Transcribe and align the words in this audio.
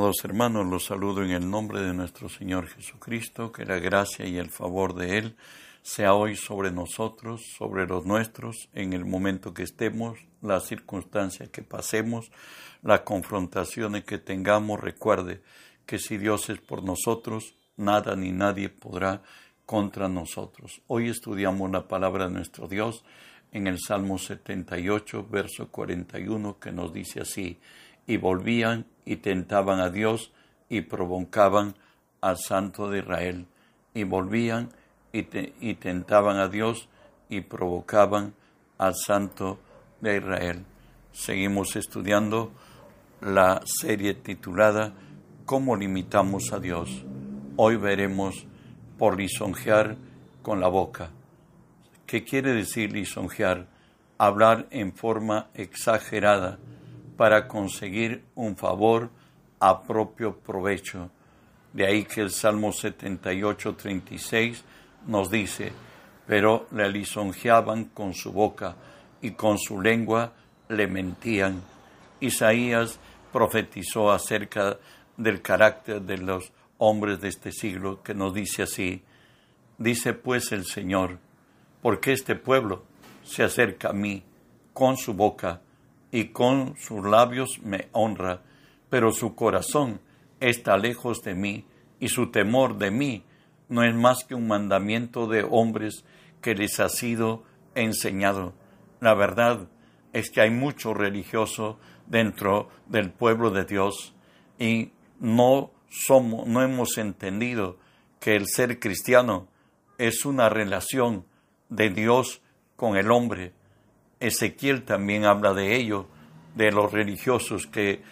Amados 0.00 0.24
hermanos, 0.24 0.66
los 0.66 0.86
saludo 0.86 1.22
en 1.22 1.30
el 1.30 1.50
nombre 1.50 1.82
de 1.82 1.92
nuestro 1.92 2.30
Señor 2.30 2.66
Jesucristo, 2.68 3.52
que 3.52 3.66
la 3.66 3.78
gracia 3.78 4.26
y 4.26 4.38
el 4.38 4.48
favor 4.48 4.94
de 4.94 5.18
Él 5.18 5.36
sea 5.82 6.14
hoy 6.14 6.36
sobre 6.36 6.70
nosotros, 6.70 7.42
sobre 7.58 7.86
los 7.86 8.06
nuestros, 8.06 8.70
en 8.72 8.94
el 8.94 9.04
momento 9.04 9.52
que 9.52 9.62
estemos, 9.62 10.18
las 10.40 10.64
circunstancias 10.64 11.50
que 11.50 11.60
pasemos, 11.60 12.32
las 12.82 13.00
confrontaciones 13.00 14.04
que 14.04 14.16
tengamos. 14.16 14.80
Recuerde 14.80 15.42
que 15.84 15.98
si 15.98 16.16
Dios 16.16 16.48
es 16.48 16.60
por 16.60 16.82
nosotros, 16.82 17.54
nada 17.76 18.16
ni 18.16 18.32
nadie 18.32 18.70
podrá 18.70 19.20
contra 19.66 20.08
nosotros. 20.08 20.80
Hoy 20.86 21.10
estudiamos 21.10 21.70
la 21.70 21.88
palabra 21.88 22.26
de 22.26 22.32
nuestro 22.32 22.68
Dios 22.68 23.04
en 23.52 23.66
el 23.66 23.78
Salmo 23.78 24.16
78, 24.16 25.26
verso 25.30 25.68
41, 25.68 26.58
que 26.58 26.72
nos 26.72 26.90
dice 26.90 27.20
así, 27.20 27.58
y 28.06 28.16
volvían 28.16 28.86
y 29.04 29.16
tentaban 29.16 29.80
a 29.80 29.90
Dios 29.90 30.32
y 30.68 30.82
provocaban 30.82 31.74
al 32.20 32.36
Santo 32.38 32.90
de 32.90 33.00
Israel. 33.00 33.46
Y 33.94 34.04
volvían 34.04 34.70
y, 35.12 35.26
y 35.60 35.74
tentaban 35.74 36.36
a 36.36 36.48
Dios 36.48 36.88
y 37.28 37.40
provocaban 37.42 38.34
al 38.78 38.94
Santo 38.94 39.58
de 40.00 40.18
Israel. 40.18 40.64
Seguimos 41.12 41.76
estudiando 41.76 42.52
la 43.20 43.60
serie 43.64 44.14
titulada 44.14 44.92
¿Cómo 45.44 45.74
limitamos 45.74 46.52
a 46.52 46.60
Dios? 46.60 47.04
Hoy 47.56 47.76
veremos 47.76 48.46
por 48.98 49.16
lisonjear 49.18 49.96
con 50.42 50.60
la 50.60 50.68
boca. 50.68 51.10
¿Qué 52.06 52.24
quiere 52.24 52.52
decir 52.54 52.92
lisonjear? 52.92 53.66
Hablar 54.16 54.68
en 54.70 54.92
forma 54.92 55.48
exagerada, 55.54 56.58
para 57.20 57.46
conseguir 57.46 58.24
un 58.34 58.56
favor 58.56 59.10
a 59.58 59.82
propio 59.82 60.38
provecho. 60.38 61.10
De 61.70 61.86
ahí 61.86 62.04
que 62.04 62.22
el 62.22 62.30
Salmo 62.30 62.72
78, 62.72 63.76
36 63.76 64.64
nos 65.06 65.30
dice, 65.30 65.70
pero 66.26 66.66
le 66.70 66.90
lisonjeaban 66.90 67.90
con 67.92 68.14
su 68.14 68.32
boca 68.32 68.74
y 69.20 69.32
con 69.32 69.58
su 69.58 69.82
lengua 69.82 70.32
le 70.70 70.86
mentían. 70.86 71.60
Isaías 72.20 72.98
profetizó 73.30 74.10
acerca 74.10 74.78
del 75.18 75.42
carácter 75.42 76.00
de 76.00 76.16
los 76.16 76.50
hombres 76.78 77.20
de 77.20 77.28
este 77.28 77.52
siglo 77.52 78.02
que 78.02 78.14
nos 78.14 78.32
dice 78.32 78.62
así, 78.62 79.02
dice 79.76 80.14
pues 80.14 80.52
el 80.52 80.64
Señor, 80.64 81.18
porque 81.82 82.14
este 82.14 82.34
pueblo 82.34 82.82
se 83.24 83.42
acerca 83.42 83.90
a 83.90 83.92
mí 83.92 84.22
con 84.72 84.96
su 84.96 85.12
boca 85.12 85.60
y 86.12 86.26
con 86.28 86.76
sus 86.76 87.04
labios 87.04 87.60
me 87.62 87.88
honra, 87.92 88.42
pero 88.88 89.12
su 89.12 89.34
corazón 89.34 90.00
está 90.40 90.76
lejos 90.76 91.22
de 91.22 91.34
mí 91.34 91.64
y 92.00 92.08
su 92.08 92.30
temor 92.30 92.78
de 92.78 92.90
mí 92.90 93.24
no 93.68 93.84
es 93.84 93.94
más 93.94 94.24
que 94.24 94.34
un 94.34 94.48
mandamiento 94.48 95.26
de 95.26 95.46
hombres 95.48 96.04
que 96.40 96.54
les 96.54 96.80
ha 96.80 96.88
sido 96.88 97.44
enseñado. 97.74 98.54
La 99.00 99.14
verdad 99.14 99.68
es 100.12 100.30
que 100.30 100.40
hay 100.40 100.50
mucho 100.50 100.92
religioso 100.92 101.78
dentro 102.06 102.68
del 102.86 103.10
pueblo 103.10 103.50
de 103.50 103.64
Dios 103.64 104.14
y 104.58 104.90
no 105.20 105.70
somos, 105.88 106.46
no 106.46 106.62
hemos 106.62 106.98
entendido 106.98 107.78
que 108.18 108.34
el 108.34 108.46
ser 108.48 108.80
cristiano 108.80 109.46
es 109.98 110.24
una 110.24 110.48
relación 110.48 111.24
de 111.68 111.90
Dios 111.90 112.42
con 112.76 112.96
el 112.96 113.10
hombre 113.10 113.52
Ezequiel 114.20 114.84
también 114.84 115.24
habla 115.24 115.54
de 115.54 115.76
ello, 115.76 116.06
de 116.54 116.70
los 116.70 116.92
religiosos 116.92 117.66
que 117.66 118.02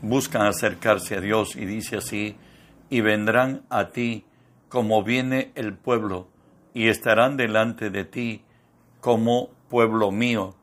buscan 0.00 0.46
acercarse 0.46 1.16
a 1.16 1.20
Dios 1.20 1.56
y 1.56 1.66
dice 1.66 1.96
así, 1.96 2.36
y 2.88 3.00
vendrán 3.00 3.62
a 3.68 3.88
ti 3.88 4.24
como 4.68 5.02
viene 5.02 5.52
el 5.54 5.74
pueblo, 5.74 6.28
y 6.72 6.88
estarán 6.88 7.36
delante 7.36 7.90
de 7.90 8.04
ti 8.04 8.42
como 9.00 9.50
pueblo 9.68 10.10
mío, 10.10 10.54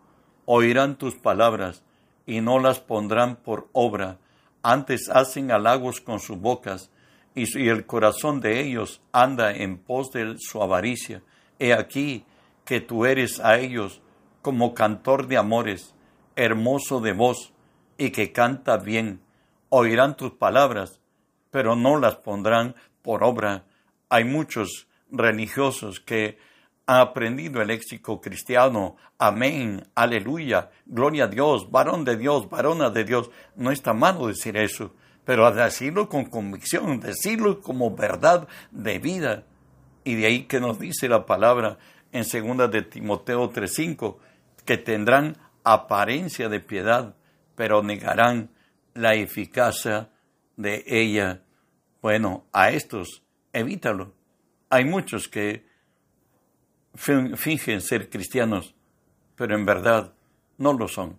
oirán 0.45 0.97
tus 0.97 1.15
palabras 1.15 1.83
y 2.25 2.41
no 2.41 2.59
las 2.59 2.79
pondrán 2.79 3.35
por 3.35 3.67
obra, 3.73 4.19
antes 4.61 5.09
hacen 5.09 5.51
halagos 5.51 5.99
con 5.99 6.19
sus 6.19 6.39
bocas, 6.39 6.89
y, 7.35 7.67
el 7.67 7.85
corazón 7.85 8.41
de 8.41 8.61
ellos 8.61 9.01
anda 9.11 9.51
en 9.51 9.79
pos 9.79 10.11
de 10.11 10.35
su 10.37 10.61
avaricia. 10.61 11.23
He 11.57 11.73
aquí 11.73 12.25
que 12.63 12.79
tú 12.79 13.05
eres 13.05 13.39
a 13.39 13.57
ellos 13.57 14.02
como 14.43 14.75
cantor 14.75 15.27
de 15.27 15.37
amores, 15.37 15.95
hermoso 16.35 16.99
de 16.99 17.13
voz 17.13 17.53
y 17.97 18.11
que 18.11 18.31
canta 18.31 18.77
bien. 18.77 19.21
Oirán 19.69 20.17
tus 20.17 20.33
palabras, 20.33 20.99
pero 21.49 21.75
no 21.75 21.97
las 21.97 22.17
pondrán 22.17 22.75
por 23.01 23.23
obra. 23.23 23.63
Hay 24.09 24.25
muchos 24.25 24.87
religiosos 25.09 26.01
que 26.01 26.37
han 26.85 26.99
aprendido 26.99 27.61
el 27.61 27.69
léxico 27.69 28.19
cristiano. 28.19 28.97
Amén, 29.17 29.87
aleluya, 29.95 30.71
gloria 30.85 31.23
a 31.23 31.27
Dios, 31.27 31.71
varón 31.71 32.03
de 32.03 32.17
Dios, 32.17 32.49
varona 32.49 32.89
de 32.89 33.05
Dios. 33.05 33.31
No 33.55 33.71
está 33.71 33.93
malo 33.93 34.27
decir 34.27 34.57
eso, 34.57 34.93
pero 35.23 35.49
decirlo 35.51 36.09
con 36.09 36.25
convicción, 36.25 36.99
decirlo 36.99 37.61
como 37.61 37.95
verdad 37.95 38.45
de 38.71 38.99
vida. 38.99 39.45
Y 40.03 40.15
de 40.15 40.25
ahí 40.25 40.43
que 40.43 40.59
nos 40.59 40.79
dice 40.79 41.07
la 41.07 41.25
palabra 41.25 41.77
en 42.11 42.25
segunda 42.25 42.67
de 42.67 42.81
Timoteo 42.83 43.49
3:5, 43.49 44.17
que 44.65 44.77
tendrán 44.77 45.37
apariencia 45.63 46.49
de 46.49 46.59
piedad, 46.59 47.15
pero 47.55 47.83
negarán 47.83 48.49
la 48.93 49.15
eficacia 49.15 50.09
de 50.57 50.83
ella. 50.87 51.41
Bueno, 52.01 52.45
a 52.51 52.71
estos, 52.71 53.23
evítalo. 53.51 54.13
Hay 54.69 54.85
muchos 54.85 55.27
que 55.27 55.65
fingen 56.95 57.81
ser 57.81 58.09
cristianos, 58.09 58.75
pero 59.35 59.55
en 59.55 59.65
verdad 59.65 60.13
no 60.57 60.73
lo 60.73 60.87
son. 60.87 61.17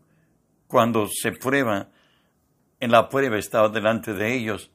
Cuando 0.67 1.09
se 1.09 1.33
prueba, 1.33 1.89
en 2.81 2.91
la 2.91 3.09
prueba 3.09 3.39
está 3.39 3.69
delante 3.69 4.13
de 4.13 4.35
ellos, 4.35 4.71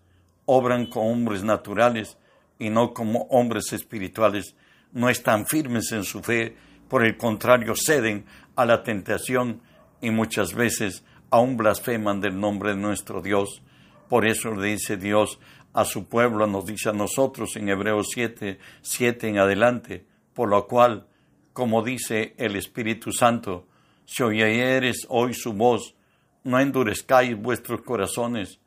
obran 0.46 0.88
como 0.88 1.12
hombres 1.12 1.44
naturales 1.44 2.18
y 2.58 2.70
no 2.70 2.94
como 2.94 3.24
hombres 3.30 3.72
espirituales, 3.74 4.56
no 4.92 5.10
están 5.10 5.46
firmes 5.46 5.92
en 5.92 6.04
su 6.04 6.22
fe, 6.22 6.56
por 6.90 7.06
el 7.06 7.16
contrario, 7.16 7.74
ceden 7.76 8.26
a 8.56 8.66
la 8.66 8.84
tentación 8.84 9.62
y 10.02 10.10
muchas 10.10 10.54
veces 10.54 11.06
aún 11.30 11.56
blasfeman 11.56 12.20
del 12.20 12.40
nombre 12.40 12.72
de 12.72 12.78
nuestro 12.78 13.22
Dios. 13.22 13.62
Por 14.10 14.26
eso 14.26 14.54
le 14.56 14.70
dice 14.70 14.98
Dios 14.98 15.40
a 15.74 15.86
su 15.86 16.10
pueblo, 16.10 16.48
nos 16.48 16.66
dice 16.66 16.90
a 16.90 16.94
nosotros 16.94 17.56
en 17.56 17.70
Hebreos 17.70 18.08
7, 18.14 18.60
7 18.82 19.30
en 19.30 19.38
adelante, 19.38 20.06
por 20.34 20.50
lo 20.50 20.68
cual, 20.68 21.08
como 21.54 21.84
dice 21.84 22.34
el 22.38 22.56
Espíritu 22.56 23.12
Santo, 23.12 23.68
si 24.06 24.24
oyeres 24.24 25.06
hoy 25.10 25.34
su 25.36 25.54
voz, 25.54 25.96
no 26.44 26.60
endurezcáis 26.60 27.40
vuestros 27.40 27.82
corazones, 27.82 28.60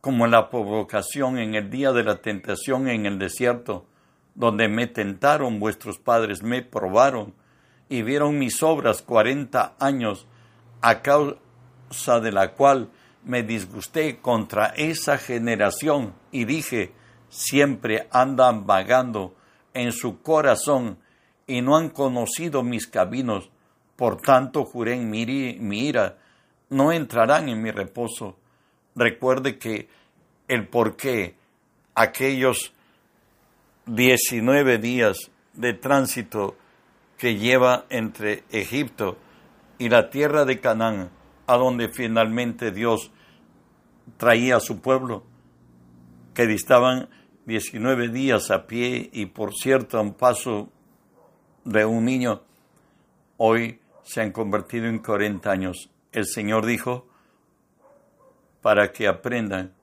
como 0.00 0.24
en 0.24 0.30
la 0.30 0.48
provocación 0.48 1.38
en 1.38 1.54
el 1.54 1.68
día 1.68 1.92
de 1.92 2.04
la 2.04 2.22
tentación 2.22 2.88
en 2.88 3.04
el 3.04 3.18
desierto, 3.18 3.86
donde 4.34 4.68
me 4.68 4.86
tentaron 4.86 5.58
vuestros 5.58 5.98
padres, 5.98 6.42
me 6.42 6.62
probaron, 6.62 7.34
y 7.88 8.02
vieron 8.02 8.38
mis 8.38 8.62
obras 8.62 9.02
cuarenta 9.02 9.74
años, 9.78 10.26
a 10.80 11.02
causa 11.02 12.20
de 12.20 12.32
la 12.32 12.52
cual 12.52 12.90
me 13.24 13.42
disgusté 13.42 14.18
contra 14.18 14.66
esa 14.76 15.18
generación 15.18 16.14
y 16.30 16.44
dije, 16.44 16.92
siempre 17.28 18.08
andan 18.10 18.66
vagando 18.66 19.34
en 19.74 19.92
su 19.92 20.22
corazón 20.22 20.98
y 21.46 21.60
no 21.60 21.76
han 21.76 21.90
conocido 21.90 22.62
mis 22.62 22.86
caminos, 22.86 23.50
por 23.96 24.20
tanto 24.20 24.64
juré 24.64 24.94
en 24.94 25.10
mi, 25.10 25.22
ira, 25.22 26.18
no 26.70 26.92
entrarán 26.92 27.48
en 27.48 27.62
mi 27.62 27.70
reposo. 27.70 28.36
Recuerde 28.94 29.58
que 29.58 29.88
el 30.48 30.66
por 30.68 30.96
qué 30.96 31.34
aquellos 31.94 32.72
diecinueve 33.86 34.78
días 34.78 35.16
de 35.54 35.74
tránsito 35.74 36.56
que 37.18 37.36
lleva 37.36 37.86
entre 37.88 38.44
Egipto 38.50 39.16
y 39.78 39.88
la 39.88 40.10
tierra 40.10 40.44
de 40.44 40.60
Canaán, 40.60 41.10
a 41.46 41.56
donde 41.56 41.88
finalmente 41.88 42.72
Dios 42.72 43.10
traía 44.16 44.56
a 44.56 44.60
su 44.60 44.80
pueblo, 44.80 45.24
que 46.34 46.46
distaban 46.46 47.08
19 47.46 48.08
días 48.08 48.50
a 48.50 48.66
pie 48.66 49.10
y 49.12 49.26
por 49.26 49.54
cierto 49.54 49.98
a 49.98 50.02
un 50.02 50.14
paso 50.14 50.70
de 51.64 51.84
un 51.84 52.04
niño, 52.04 52.42
hoy 53.36 53.80
se 54.02 54.20
han 54.20 54.32
convertido 54.32 54.86
en 54.86 54.98
40 54.98 55.50
años. 55.50 55.90
El 56.12 56.26
Señor 56.26 56.66
dijo, 56.66 57.06
para 58.62 58.92
que 58.92 59.06
aprendan 59.06 59.74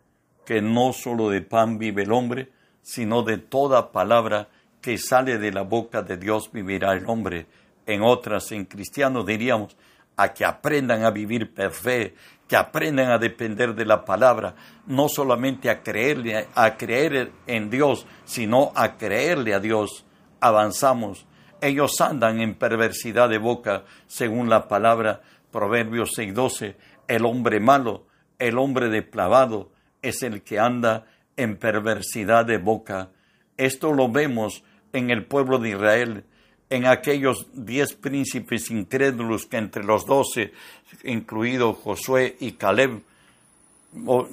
que 0.45 0.61
no 0.61 0.93
solo 0.93 1.29
de 1.29 1.41
pan 1.41 1.77
vive 1.77 2.03
el 2.03 2.11
hombre, 2.11 2.51
sino 2.81 3.23
de 3.23 3.37
toda 3.37 3.91
palabra 3.91 4.49
que 4.83 4.97
sale 4.97 5.37
de 5.37 5.51
la 5.53 5.61
boca 5.61 6.01
de 6.01 6.17
Dios 6.17 6.51
vivirá 6.51 6.91
el 6.91 7.05
hombre. 7.07 7.47
En 7.85 8.01
otras, 8.01 8.51
en 8.51 8.65
cristianos 8.65 9.25
diríamos, 9.25 9.77
a 10.17 10.33
que 10.33 10.43
aprendan 10.43 11.05
a 11.05 11.09
vivir 11.09 11.53
per 11.53 11.71
fe, 11.71 12.15
que 12.47 12.57
aprenden 12.57 13.07
a 13.07 13.17
depender 13.17 13.73
de 13.73 13.85
la 13.85 14.03
palabra, 14.03 14.55
no 14.85 15.07
solamente 15.07 15.69
a 15.69 15.81
creerle, 15.81 16.47
a 16.53 16.75
creer 16.75 17.31
en 17.47 17.69
Dios, 17.69 18.05
sino 18.25 18.73
a 18.75 18.97
creerle 18.97 19.53
a 19.53 19.61
Dios, 19.61 20.05
avanzamos. 20.41 21.25
Ellos 21.61 22.01
andan 22.01 22.41
en 22.41 22.55
perversidad 22.55 23.29
de 23.29 23.37
boca, 23.37 23.85
según 24.07 24.49
la 24.49 24.67
palabra 24.67 25.21
Proverbios 25.49 26.11
6:12. 26.17 26.75
El 27.07 27.23
hombre 27.25 27.61
malo, 27.61 28.05
el 28.37 28.57
hombre 28.57 28.89
depravado, 28.89 29.71
es 30.01 30.23
el 30.23 30.43
que 30.43 30.59
anda 30.59 31.05
en 31.37 31.55
perversidad 31.55 32.45
de 32.45 32.57
boca. 32.57 33.11
Esto 33.55 33.93
lo 33.93 34.11
vemos 34.11 34.63
en 34.93 35.09
el 35.09 35.25
pueblo 35.25 35.57
de 35.57 35.71
Israel, 35.71 36.23
en 36.69 36.85
aquellos 36.85 37.47
diez 37.53 37.93
príncipes 37.93 38.71
incrédulos 38.71 39.45
que 39.45 39.57
entre 39.57 39.83
los 39.83 40.05
doce, 40.05 40.53
incluido 41.03 41.73
Josué 41.73 42.37
y 42.39 42.53
Caleb, 42.53 43.01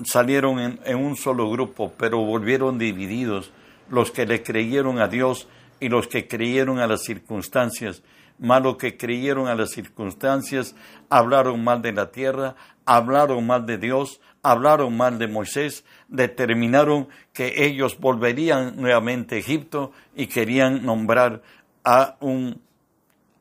salieron 0.05 0.81
en, 0.85 0.97
un 0.97 1.17
solo 1.17 1.51
grupo, 1.51 1.93
pero 1.97 2.25
volvieron 2.25 2.79
divididos, 2.79 3.53
los 3.91 4.11
que 4.11 4.27
le 4.27 4.43
creyeron 4.43 5.01
a 5.01 5.09
Dios 5.09 5.49
y 5.81 5.89
los 5.89 6.07
que 6.07 6.29
creyeron 6.29 6.79
a 6.79 6.87
las 6.87 7.03
circunstancias. 7.03 8.03
Malo 8.39 8.79
que 8.79 8.97
creyeron 8.97 9.49
a 9.49 9.55
las 9.55 9.71
circunstancias, 9.71 10.75
hablaron 11.11 11.63
mal 11.63 11.83
de 11.83 11.93
la 11.93 12.11
tierra, 12.11 12.57
hablaron 12.87 13.47
mal 13.47 13.67
de 13.67 13.77
Dios, 13.77 14.21
hablaron 14.43 14.97
mal 14.97 15.19
de 15.19 15.29
Moisés, 15.29 15.85
determinaron 16.09 17.09
que 17.33 17.65
ellos 17.67 17.99
volverían 17.99 18.77
nuevamente 18.77 19.37
a 19.37 19.39
Egipto 19.39 19.93
y 20.15 20.27
querían 20.27 20.85
nombrar 20.85 21.43
a 21.85 22.17
un, 22.21 22.61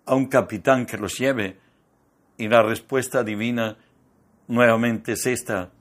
a 0.05 0.15
un 0.15 0.27
capitán 0.27 0.85
que 0.85 0.97
los 0.97 1.17
lleve. 1.17 1.57
Y 2.37 2.47
la 2.47 2.63
respuesta 2.63 3.23
divina 3.23 3.77
nuevamente 4.47 5.13
es 5.13 5.25
esta. 5.25 5.71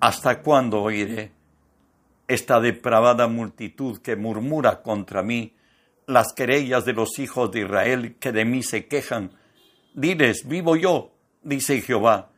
¿Hasta 0.00 0.42
cuándo 0.42 0.82
oiré 0.82 1.32
esta 2.28 2.60
depravada 2.60 3.28
multitud 3.28 3.98
que 3.98 4.16
murmura 4.16 4.82
contra 4.82 5.22
mí, 5.22 5.54
las 6.06 6.32
querellas 6.32 6.84
de 6.84 6.92
los 6.92 7.18
hijos 7.18 7.50
de 7.50 7.60
Israel 7.60 8.16
que 8.20 8.32
de 8.32 8.44
mí 8.44 8.62
se 8.62 8.86
quejan? 8.86 9.30
Diles, 9.94 10.46
vivo 10.46 10.76
yo, 10.76 11.12
dice 11.42 11.80
Jehová, 11.80 12.30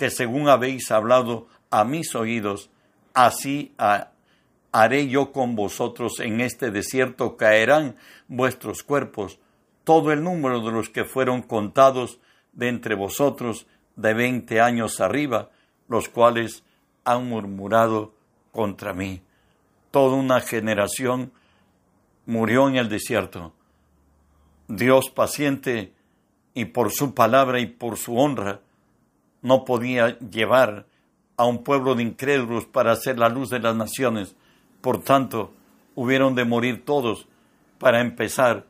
que 0.00 0.08
según 0.08 0.48
habéis 0.48 0.90
hablado 0.92 1.46
a 1.68 1.84
mis 1.84 2.14
oídos, 2.14 2.70
así 3.12 3.74
haré 4.72 5.08
yo 5.08 5.30
con 5.30 5.56
vosotros 5.56 6.20
en 6.20 6.40
este 6.40 6.70
desierto, 6.70 7.36
caerán 7.36 7.96
vuestros 8.26 8.82
cuerpos, 8.82 9.38
todo 9.84 10.10
el 10.10 10.24
número 10.24 10.62
de 10.62 10.72
los 10.72 10.88
que 10.88 11.04
fueron 11.04 11.42
contados 11.42 12.18
de 12.54 12.68
entre 12.68 12.94
vosotros 12.94 13.66
de 13.96 14.14
veinte 14.14 14.62
años 14.62 15.02
arriba, 15.02 15.50
los 15.86 16.08
cuales 16.08 16.64
han 17.04 17.28
murmurado 17.28 18.14
contra 18.52 18.94
mí. 18.94 19.20
Toda 19.90 20.16
una 20.16 20.40
generación 20.40 21.30
murió 22.24 22.70
en 22.70 22.76
el 22.76 22.88
desierto. 22.88 23.52
Dios 24.66 25.10
paciente 25.10 25.92
y 26.54 26.64
por 26.64 26.90
su 26.90 27.12
palabra 27.12 27.60
y 27.60 27.66
por 27.66 27.98
su 27.98 28.16
honra 28.16 28.62
no 29.42 29.64
podía 29.64 30.18
llevar 30.18 30.86
a 31.36 31.46
un 31.46 31.62
pueblo 31.62 31.94
de 31.94 32.02
incrédulos 32.02 32.66
para 32.66 32.92
hacer 32.92 33.18
la 33.18 33.28
luz 33.28 33.48
de 33.50 33.60
las 33.60 33.74
naciones. 33.74 34.36
Por 34.80 35.02
tanto, 35.02 35.52
hubieron 35.94 36.34
de 36.34 36.44
morir 36.44 36.84
todos 36.84 37.26
para 37.78 38.00
empezar 38.00 38.66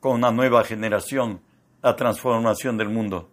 con 0.00 0.12
una 0.12 0.30
nueva 0.30 0.64
generación 0.64 1.40
la 1.82 1.96
transformación 1.96 2.78
del 2.78 2.88
mundo. 2.88 3.28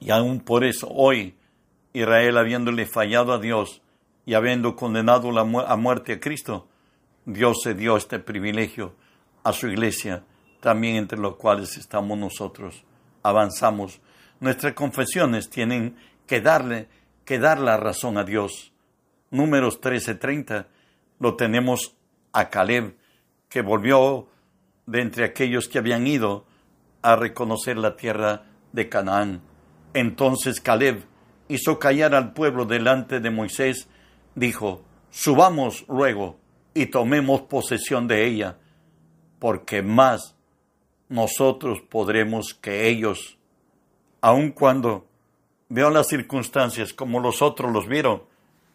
Y 0.00 0.10
aún 0.10 0.40
por 0.40 0.64
eso 0.64 0.88
hoy 0.90 1.34
Israel 1.92 2.38
habiéndole 2.38 2.86
fallado 2.86 3.32
a 3.32 3.38
Dios 3.38 3.82
y 4.24 4.34
habiendo 4.34 4.74
condenado 4.74 5.38
a 5.38 5.76
muerte 5.76 6.14
a 6.14 6.20
Cristo, 6.20 6.66
Dios 7.26 7.58
se 7.62 7.74
dio 7.74 7.96
este 7.96 8.18
privilegio 8.18 8.94
a 9.42 9.52
su 9.52 9.68
iglesia, 9.68 10.24
también 10.60 10.96
entre 10.96 11.18
los 11.18 11.36
cuales 11.36 11.76
estamos 11.76 12.18
nosotros. 12.18 12.84
Avanzamos. 13.24 14.00
Nuestras 14.38 14.74
confesiones 14.74 15.50
tienen 15.50 15.96
que 16.26 16.40
darle, 16.40 16.88
que 17.24 17.38
dar 17.38 17.58
la 17.58 17.76
razón 17.78 18.18
a 18.18 18.24
Dios. 18.24 18.72
Números 19.30 19.80
13:30 19.80 20.66
lo 21.18 21.34
tenemos 21.34 21.96
a 22.32 22.50
Caleb, 22.50 22.96
que 23.48 23.62
volvió 23.62 24.28
de 24.86 25.00
entre 25.00 25.24
aquellos 25.24 25.68
que 25.68 25.78
habían 25.78 26.06
ido 26.06 26.44
a 27.02 27.16
reconocer 27.16 27.78
la 27.78 27.96
tierra 27.96 28.44
de 28.72 28.88
Canaán. 28.88 29.40
Entonces 29.94 30.60
Caleb 30.60 31.04
hizo 31.48 31.78
callar 31.78 32.14
al 32.14 32.34
pueblo 32.34 32.66
delante 32.66 33.20
de 33.20 33.30
Moisés, 33.30 33.88
dijo, 34.34 34.84
subamos 35.10 35.86
luego 35.88 36.38
y 36.74 36.86
tomemos 36.86 37.42
posesión 37.42 38.06
de 38.06 38.26
ella, 38.26 38.58
porque 39.38 39.82
más 39.82 40.33
nosotros 41.08 41.80
podremos 41.80 42.54
que 42.54 42.88
ellos, 42.88 43.38
aun 44.20 44.50
cuando 44.50 45.06
vio 45.68 45.90
las 45.90 46.08
circunstancias 46.08 46.92
como 46.92 47.20
los 47.20 47.42
otros 47.42 47.72
los 47.72 47.86
vieron, 47.86 48.22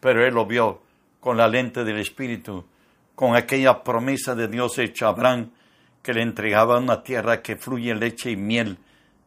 pero 0.00 0.24
él 0.26 0.34
lo 0.34 0.46
vio 0.46 0.82
con 1.20 1.36
la 1.36 1.48
lente 1.48 1.84
del 1.84 1.98
Espíritu, 1.98 2.64
con 3.14 3.36
aquella 3.36 3.82
promesa 3.82 4.34
de 4.34 4.48
Dios 4.48 4.78
hecha 4.78 5.06
a 5.06 5.10
Abraham, 5.10 5.50
que 6.02 6.14
le 6.14 6.22
entregaba 6.22 6.78
una 6.78 7.02
tierra 7.02 7.42
que 7.42 7.56
fluye 7.56 7.94
leche 7.94 8.30
y 8.30 8.36
miel. 8.36 8.78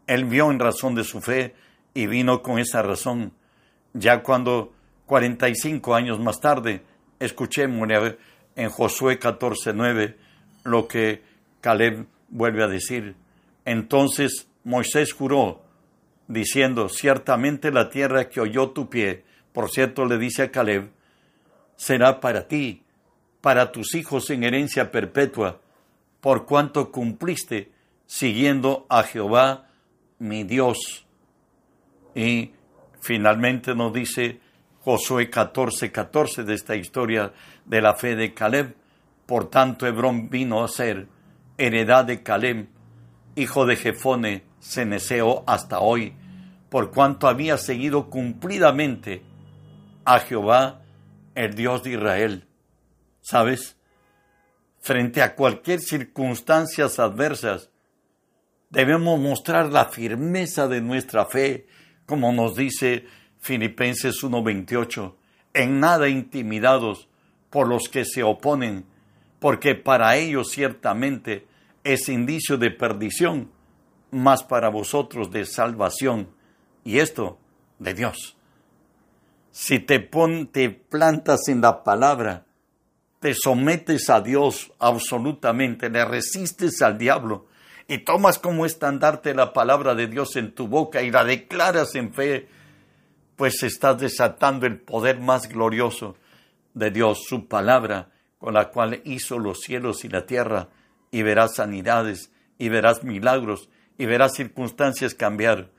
Él 0.08 0.26
vio 0.26 0.50
en 0.50 0.60
razón 0.60 0.96
de 0.96 1.04
su 1.04 1.22
fe 1.22 1.54
y 1.94 2.08
vino 2.08 2.42
con 2.42 2.60
esa 2.60 2.82
razón. 2.82 3.32
Ya 3.94 4.24
cuando 4.24 4.74
45 5.06 5.94
años 5.94 6.20
más 6.20 6.40
tarde, 6.40 6.84
escuchemos 7.20 7.88
en 8.56 8.70
Josué 8.70 9.20
14:9 9.20 10.16
lo 10.64 10.88
que 10.88 11.22
Caleb 11.62 12.08
vuelve 12.34 12.64
a 12.64 12.68
decir. 12.68 13.16
Entonces 13.64 14.50
Moisés 14.64 15.14
juró, 15.14 15.62
diciendo, 16.28 16.90
ciertamente 16.90 17.72
la 17.72 17.90
tierra 17.90 18.28
que 18.28 18.42
oyó 18.42 18.72
tu 18.72 18.90
pie, 18.90 19.24
por 19.54 19.70
cierto 19.70 20.06
le 20.06 20.18
dice 20.18 20.44
a 20.44 20.52
Caleb, 20.52 20.90
será 21.76 22.20
para 22.20 22.48
ti, 22.48 22.84
para 23.40 23.72
tus 23.72 23.94
hijos 23.96 24.30
en 24.30 24.44
herencia 24.44 24.92
perpetua, 24.92 25.62
por 26.22 26.46
cuanto 26.46 26.92
cumpliste 26.92 27.72
siguiendo 28.06 28.86
a 28.90 29.04
Jehová 29.04 29.70
mi 30.20 30.44
Dios. 30.44 31.06
Y 32.16 32.52
finalmente 33.02 33.76
nos 33.76 33.94
dice 33.94 34.40
Josué 34.80 35.30
14, 35.30 35.92
14 35.92 36.44
de 36.44 36.54
esta 36.54 36.76
historia 36.76 37.34
de 37.66 37.82
la 37.82 37.96
fe 37.96 38.16
de 38.16 38.34
Caleb. 38.34 38.76
Por 39.26 39.50
tanto, 39.50 39.86
Hebrón 39.86 40.30
vino 40.30 40.64
a 40.64 40.68
ser 40.68 41.08
heredad 41.58 42.06
de 42.06 42.24
Caleb, 42.24 42.68
hijo 43.36 43.66
de 43.66 43.76
Jefone, 43.76 44.44
ceneseo 44.60 45.44
hasta 45.48 45.80
hoy, 45.80 46.14
por 46.70 46.92
cuanto 46.92 47.28
había 47.28 47.58
seguido 47.58 48.10
cumplidamente 48.10 49.22
a 50.06 50.20
Jehová, 50.20 50.82
el 51.36 51.54
Dios 51.54 51.84
de 51.84 51.92
Israel. 51.92 52.48
¿Sabes? 53.22 53.78
Frente 54.80 55.22
a 55.22 55.36
cualquier 55.36 55.80
circunstancias 55.80 57.00
adversas, 57.00 57.70
debemos 58.70 59.20
mostrar 59.20 59.72
la 59.72 59.86
firmeza 59.86 60.68
de 60.68 60.82
nuestra 60.82 61.26
fe, 61.26 61.68
como 62.06 62.32
nos 62.34 62.56
dice 62.56 63.06
Filipenses 63.40 64.24
1:28, 64.24 65.16
en 65.54 65.80
nada 65.80 66.10
intimidados 66.10 67.08
por 67.50 67.68
los 67.68 67.88
que 67.88 68.04
se 68.04 68.24
oponen, 68.24 68.86
porque 69.44 69.76
para 69.76 70.16
ellos 70.16 70.52
ciertamente 70.52 71.46
es 71.84 72.08
indicio 72.08 72.58
de 72.58 72.72
perdición, 72.72 73.52
más 74.10 74.42
para 74.42 74.70
vosotros 74.70 75.32
de 75.32 75.46
salvación, 75.46 76.30
y 76.86 77.00
esto 77.00 77.38
de 77.78 77.94
Dios. 77.94 78.38
Si 79.52 79.80
te, 79.80 80.00
te 80.00 80.70
plantas 80.70 81.50
en 81.50 81.60
la 81.60 81.84
palabra, 81.84 82.46
te 83.20 83.34
sometes 83.34 84.10
a 84.10 84.22
Dios 84.22 84.72
absolutamente, 84.80 85.90
le 85.90 86.06
resistes 86.06 86.82
al 86.82 86.98
diablo 86.98 87.48
y 87.90 87.98
tomas 87.98 88.40
como 88.40 88.66
estandarte 88.66 89.34
la 89.34 89.52
palabra 89.52 89.94
de 89.94 90.08
Dios 90.08 90.38
en 90.38 90.56
tu 90.56 90.70
boca 90.70 91.02
y 91.02 91.12
la 91.12 91.26
declaras 91.26 91.96
en 91.96 92.14
fe, 92.14 92.48
pues 93.36 93.62
estás 93.62 94.00
desatando 94.00 94.66
el 94.66 94.80
poder 94.80 95.20
más 95.20 95.50
glorioso 95.50 96.16
de 96.74 96.92
Dios, 96.92 97.26
su 97.28 97.46
palabra, 97.50 98.08
con 98.44 98.56
la 98.56 98.72
cual 98.72 99.00
hizo 99.06 99.40
los 99.40 99.62
cielos 99.62 100.04
y 100.04 100.10
la 100.10 100.26
tierra, 100.26 100.68
y 101.12 101.22
verás 101.22 101.56
sanidades, 101.56 102.30
y 102.58 102.68
verás 102.68 103.06
milagros, 103.06 103.70
y 103.98 104.06
verás 104.06 104.34
circunstancias 104.34 105.14
cambiar, 105.14 105.70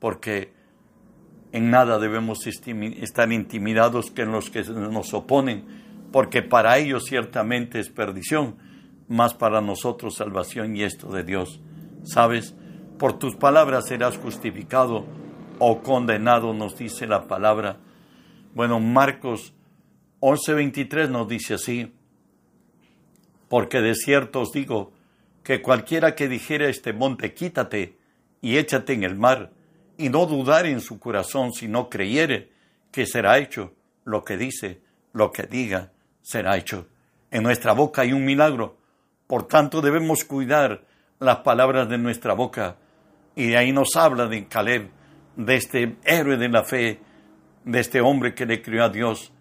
porque 0.00 0.52
en 1.52 1.70
nada 1.70 2.00
debemos 2.00 2.40
estar 2.48 3.30
intimidados 3.30 4.10
que 4.10 4.22
en 4.22 4.32
los 4.32 4.50
que 4.50 4.64
nos 4.64 5.14
oponen, 5.14 5.64
porque 6.10 6.42
para 6.42 6.76
ellos 6.78 7.04
ciertamente 7.04 7.78
es 7.78 7.88
perdición, 7.88 8.56
más 9.06 9.34
para 9.34 9.60
nosotros 9.60 10.16
salvación 10.16 10.74
y 10.74 10.82
esto 10.82 11.12
de 11.12 11.22
Dios. 11.22 11.60
¿Sabes? 12.02 12.56
por 12.98 13.16
tus 13.16 13.36
palabras 13.36 13.86
serás 13.86 14.16
justificado 14.16 15.06
o 15.60 15.82
condenado, 15.82 16.52
nos 16.52 16.76
dice 16.76 17.06
la 17.06 17.28
palabra. 17.28 17.76
Bueno, 18.56 18.80
Marcos 18.80 19.54
11:23 20.18 21.08
nos 21.10 21.28
dice 21.28 21.54
así, 21.54 21.94
porque 23.48 23.80
de 23.80 23.94
cierto 23.94 24.40
os 24.40 24.52
digo 24.52 24.92
que 25.42 25.62
cualquiera 25.62 26.14
que 26.14 26.28
dijera 26.28 26.66
a 26.66 26.70
este 26.70 26.92
monte, 26.92 27.34
quítate 27.34 27.96
y 28.40 28.58
échate 28.58 28.92
en 28.92 29.04
el 29.04 29.16
mar, 29.16 29.50
y 29.96 30.10
no 30.10 30.26
dudar 30.26 30.66
en 30.66 30.80
su 30.80 31.00
corazón, 31.00 31.52
si 31.52 31.66
no 31.66 31.88
creyere 31.88 32.50
que 32.92 33.06
será 33.06 33.38
hecho 33.38 33.74
lo 34.04 34.24
que 34.24 34.36
dice, 34.36 34.80
lo 35.12 35.32
que 35.32 35.42
diga, 35.44 35.92
será 36.22 36.56
hecho. 36.56 36.86
En 37.30 37.42
nuestra 37.42 37.72
boca 37.72 38.02
hay 38.02 38.12
un 38.12 38.24
milagro, 38.24 38.78
por 39.26 39.48
tanto 39.48 39.80
debemos 39.80 40.24
cuidar 40.24 40.84
las 41.18 41.38
palabras 41.38 41.88
de 41.88 41.98
nuestra 41.98 42.34
boca. 42.34 42.76
Y 43.34 43.48
de 43.48 43.56
ahí 43.56 43.72
nos 43.72 43.96
habla 43.96 44.26
de 44.26 44.46
Caleb, 44.46 44.90
de 45.36 45.56
este 45.56 45.96
héroe 46.04 46.36
de 46.36 46.48
la 46.48 46.64
fe, 46.64 47.00
de 47.64 47.80
este 47.80 48.00
hombre 48.00 48.34
que 48.34 48.46
le 48.46 48.62
crió 48.62 48.84
a 48.84 48.88
Dios. 48.88 49.32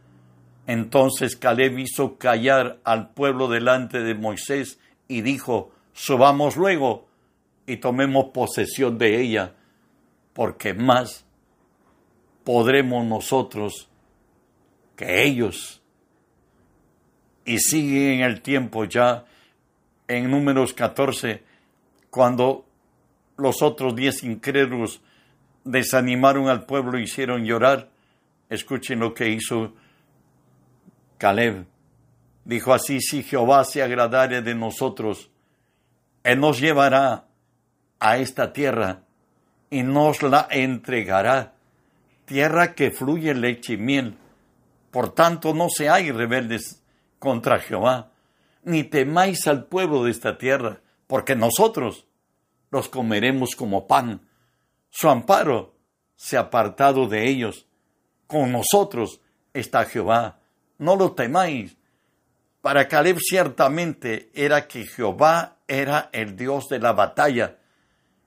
Entonces 0.67 1.38
Caleb 1.38 1.79
hizo 1.79 2.17
callar 2.17 2.79
al 2.83 3.09
pueblo 3.12 3.47
delante 3.47 4.01
de 4.01 4.13
Moisés 4.13 4.79
y 5.07 5.21
dijo, 5.21 5.71
subamos 5.93 6.57
luego 6.57 7.07
y 7.65 7.77
tomemos 7.77 8.25
posesión 8.33 8.97
de 8.97 9.21
ella, 9.21 9.55
porque 10.33 10.74
más 10.74 11.25
podremos 12.43 13.05
nosotros 13.05 13.89
que 14.97 15.24
ellos. 15.24 15.81
Y 17.45 17.59
sigue 17.59 18.15
en 18.15 18.21
el 18.21 18.41
tiempo 18.41 18.83
ya, 18.83 19.24
en 20.09 20.29
números 20.29 20.74
14, 20.74 21.43
cuando 22.09 22.65
los 23.38 23.62
otros 23.62 23.95
diez 23.95 24.21
incrédulos 24.21 25.01
desanimaron 25.63 26.50
al 26.50 26.65
pueblo, 26.65 27.00
hicieron 27.00 27.45
llorar. 27.45 27.89
Escuchen 28.50 29.00
lo 29.00 29.13
que 29.13 29.29
hizo 29.29 29.74
Caleb. 31.17 31.65
Dijo 32.45 32.74
así, 32.74 33.01
si 33.01 33.24
Jehová 33.24 33.63
se 33.65 33.83
agradare 33.83 34.41
de 34.41 34.55
nosotros, 34.55 35.29
Él 36.24 36.39
nos 36.39 36.59
llevará 36.59 37.25
a 38.00 38.17
esta 38.17 38.53
tierra 38.53 39.01
y 39.69 39.83
nos 39.83 40.21
la 40.21 40.47
entregará, 40.50 41.53
tierra 42.25 42.74
que 42.74 42.91
fluye 42.91 43.33
leche 43.33 43.74
y 43.74 43.77
miel. 43.77 44.17
Por 44.91 45.13
tanto, 45.13 45.53
no 45.53 45.67
seáis 45.69 46.13
rebeldes 46.13 46.81
contra 47.19 47.59
Jehová, 47.59 48.12
ni 48.63 48.83
temáis 48.83 49.47
al 49.47 49.65
pueblo 49.65 50.03
de 50.03 50.12
esta 50.12 50.38
tierra, 50.38 50.79
porque 51.07 51.36
nosotros 51.36 52.05
los 52.69 52.89
comeremos 52.89 53.55
como 53.55 53.88
pan. 53.88 54.21
Su 54.89 55.09
amparo 55.09 55.75
se 56.15 56.38
ha 56.38 56.41
apartado 56.41 57.07
de 57.07 57.27
ellos. 57.27 57.65
Con 58.25 58.51
nosotros 58.51 59.21
está 59.53 59.86
Jehová. 59.86 60.37
No 60.79 60.96
lo 60.96 61.13
temáis. 61.13 61.75
Para 62.62 62.88
Caleb 62.88 63.17
ciertamente 63.19 64.29
era 64.34 64.67
que 64.67 64.86
Jehová 64.86 65.57
era 65.67 66.10
el 66.12 66.36
Dios 66.36 66.67
de 66.69 66.79
la 66.79 66.93
batalla, 66.93 67.57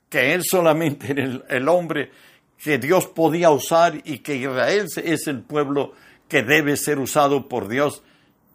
que 0.09 0.33
él 0.33 0.43
solamente 0.43 1.11
era 1.11 1.23
el, 1.23 1.45
el 1.47 1.69
hombre 1.69 2.11
que 2.57 2.77
Dios 2.77 3.07
podía 3.07 3.49
usar 3.49 4.01
y 4.03 4.19
que 4.19 4.35
Israel 4.35 4.87
es 5.03 5.27
el 5.27 5.41
pueblo 5.41 5.93
que 6.27 6.43
debe 6.43 6.77
ser 6.77 6.99
usado 6.99 7.47
por 7.47 7.67
Dios. 7.67 8.03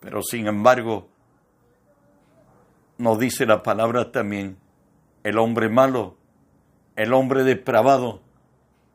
Pero 0.00 0.22
sin 0.22 0.46
embargo, 0.46 1.08
nos 2.98 3.18
dice 3.18 3.46
la 3.46 3.62
palabra 3.62 4.12
también 4.12 4.56
el 5.26 5.38
hombre 5.38 5.68
malo, 5.68 6.16
el 6.94 7.12
hombre 7.12 7.42
depravado, 7.42 8.20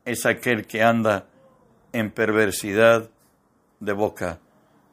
es 0.06 0.26
aquel 0.26 0.66
que 0.66 0.82
anda 0.82 1.26
en 1.92 2.10
perversidad 2.10 3.10
de 3.82 3.92
boca. 3.92 4.40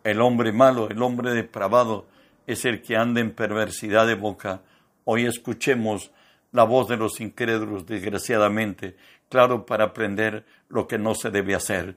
El 0.04 0.20
hombre 0.20 0.52
malo, 0.52 0.88
el 0.88 1.02
hombre 1.02 1.32
depravado, 1.32 2.06
es 2.46 2.64
el 2.64 2.82
que 2.82 2.96
anda 2.96 3.20
en 3.20 3.32
perversidad 3.32 4.06
de 4.06 4.14
boca. 4.14 4.62
Hoy 5.04 5.26
escuchemos 5.26 6.10
la 6.52 6.64
voz 6.64 6.88
de 6.88 6.96
los 6.96 7.20
incrédulos, 7.20 7.86
desgraciadamente, 7.86 8.96
claro, 9.28 9.66
para 9.66 9.84
aprender 9.84 10.46
lo 10.68 10.88
que 10.88 10.98
no 10.98 11.14
se 11.14 11.30
debe 11.30 11.54
hacer. 11.54 11.96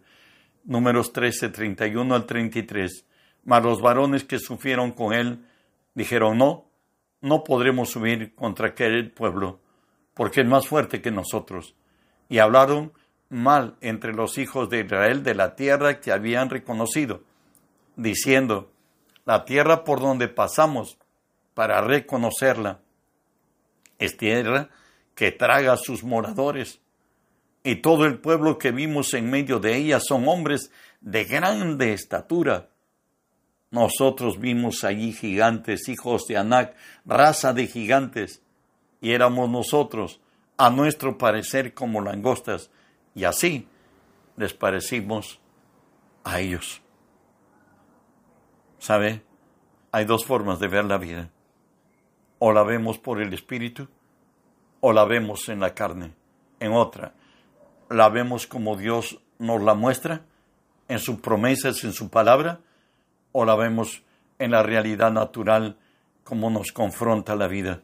Números 0.63 1.13
13, 1.13 1.49
31 1.49 2.13
al 2.13 2.25
33. 2.25 3.05
Mas 3.43 3.63
los 3.63 3.81
varones 3.81 4.23
que 4.23 4.39
sufrieron 4.39 4.91
con 4.91 5.13
él 5.13 5.45
dijeron, 5.95 6.37
no, 6.37 6.65
no 7.21 7.43
podremos 7.43 7.89
subir 7.89 8.35
contra 8.35 8.69
aquel 8.69 9.11
pueblo, 9.11 9.59
porque 10.13 10.41
es 10.41 10.47
más 10.47 10.67
fuerte 10.67 11.01
que 11.01 11.11
nosotros. 11.11 11.75
Y 12.29 12.39
hablaron 12.39 12.93
mal 13.29 13.77
entre 13.81 14.13
los 14.13 14.37
hijos 14.37 14.69
de 14.69 14.81
Israel 14.81 15.23
de 15.23 15.35
la 15.35 15.55
tierra 15.55 15.99
que 15.99 16.11
habían 16.11 16.49
reconocido, 16.49 17.23
diciendo, 17.95 18.71
la 19.25 19.45
tierra 19.45 19.83
por 19.83 19.99
donde 19.99 20.27
pasamos 20.27 20.97
para 21.53 21.81
reconocerla 21.81 22.79
es 23.99 24.17
tierra 24.17 24.69
que 25.15 25.31
traga 25.31 25.73
a 25.73 25.77
sus 25.77 26.03
moradores, 26.03 26.79
y 27.63 27.75
todo 27.75 28.05
el 28.05 28.19
pueblo 28.19 28.57
que 28.57 28.71
vimos 28.71 29.13
en 29.13 29.29
medio 29.29 29.59
de 29.59 29.77
ella 29.77 29.99
son 29.99 30.27
hombres 30.27 30.71
de 30.99 31.25
grande 31.25 31.93
estatura, 31.93 32.69
nosotros 33.71 34.37
vimos 34.37 34.83
allí 34.83 35.13
gigantes, 35.13 35.87
hijos 35.87 36.25
de 36.27 36.37
Anac, 36.37 36.75
raza 37.05 37.53
de 37.53 37.67
gigantes, 37.67 38.41
y 38.99 39.11
éramos 39.13 39.49
nosotros, 39.49 40.19
a 40.57 40.69
nuestro 40.69 41.17
parecer, 41.17 41.73
como 41.73 42.01
langostas, 42.01 42.69
y 43.15 43.23
así 43.23 43.67
les 44.35 44.53
parecimos 44.53 45.39
a 46.23 46.41
ellos. 46.41 46.81
¿Sabe? 48.81 49.21
Hay 49.91 50.05
dos 50.05 50.25
formas 50.25 50.59
de 50.59 50.67
ver 50.67 50.85
la 50.85 50.97
vida. 50.97 51.29
O 52.39 52.51
la 52.51 52.63
vemos 52.63 52.97
por 52.97 53.21
el 53.21 53.31
Espíritu, 53.31 53.87
o 54.79 54.91
la 54.91 55.05
vemos 55.05 55.49
en 55.49 55.59
la 55.59 55.75
carne. 55.75 56.13
En 56.59 56.73
otra, 56.73 57.13
la 57.91 58.09
vemos 58.09 58.47
como 58.47 58.75
Dios 58.75 59.19
nos 59.37 59.61
la 59.61 59.75
muestra, 59.75 60.25
en 60.87 60.97
sus 60.97 61.19
promesas, 61.19 61.83
en 61.83 61.93
su 61.93 62.09
palabra, 62.09 62.59
o 63.31 63.45
la 63.45 63.55
vemos 63.55 64.01
en 64.39 64.49
la 64.49 64.63
realidad 64.63 65.11
natural 65.11 65.77
como 66.23 66.49
nos 66.49 66.71
confronta 66.71 67.35
la 67.35 67.47
vida. 67.47 67.83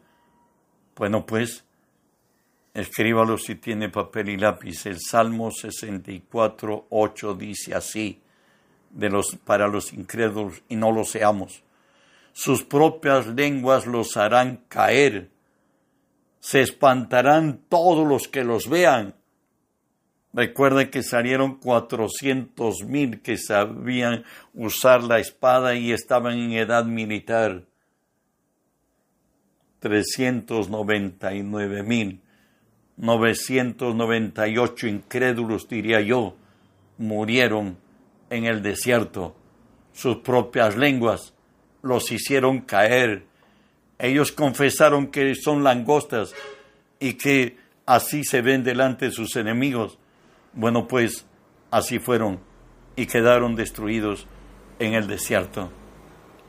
Bueno, 0.95 1.27
pues, 1.27 1.63
escríbalo 2.73 3.37
si 3.37 3.53
tiene 3.53 3.89
papel 3.89 4.29
y 4.29 4.37
lápiz. 4.37 4.87
El 4.87 4.99
Salmo 4.99 5.51
64, 5.51 6.87
8 6.89 7.33
dice 7.35 7.75
así, 7.75 8.19
de 8.91 9.09
los, 9.09 9.35
para 9.45 9.67
los 9.67 9.93
incrédulos 9.93 10.61
y 10.69 10.75
no 10.75 10.91
lo 10.91 11.03
seamos. 11.03 11.63
Sus 12.33 12.63
propias 12.63 13.27
lenguas 13.27 13.85
los 13.85 14.17
harán 14.17 14.61
caer. 14.67 15.29
Se 16.39 16.61
espantarán 16.61 17.59
todos 17.69 18.07
los 18.07 18.27
que 18.27 18.43
los 18.43 18.69
vean 18.69 19.15
Recuerden 20.37 20.91
que 20.91 21.01
salieron 21.01 21.55
cuatrocientos 21.55 22.83
mil 22.83 23.21
que 23.21 23.37
sabían 23.37 24.23
usar 24.53 25.01
la 25.01 25.17
espada 25.17 25.73
y 25.73 25.91
estaban 25.91 26.37
en 26.37 26.51
edad 26.51 26.85
militar. 26.85 27.63
Trescientos 29.79 30.69
noventa 30.69 31.33
y 31.33 31.41
nueve 31.41 31.81
mil, 31.81 32.21
novecientos 32.97 33.95
noventa 33.95 34.47
y 34.47 34.59
ocho 34.59 34.85
incrédulos, 34.85 35.67
diría 35.67 36.01
yo, 36.01 36.35
murieron 36.99 37.77
en 38.29 38.45
el 38.45 38.61
desierto. 38.61 39.35
Sus 39.93 40.17
propias 40.17 40.75
lenguas 40.77 41.33
los 41.81 42.11
hicieron 42.11 42.61
caer. 42.61 43.25
Ellos 43.99 44.31
confesaron 44.31 45.07
que 45.07 45.33
son 45.35 45.63
langostas 45.63 46.33
y 46.99 47.13
que 47.13 47.57
así 47.85 48.23
se 48.23 48.41
ven 48.41 48.63
delante 48.63 49.05
de 49.05 49.11
sus 49.11 49.35
enemigos 49.35 49.97
bueno, 50.57 50.87
pues 50.87 51.23
así 51.69 51.99
fueron 51.99 52.39
y 52.95 53.05
quedaron 53.05 53.55
destruidos 53.55 54.25
en 54.79 54.95
el 54.95 55.05
desierto. 55.05 55.71